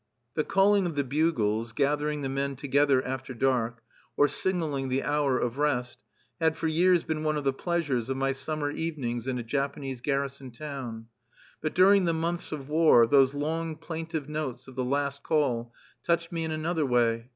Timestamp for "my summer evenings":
8.17-9.27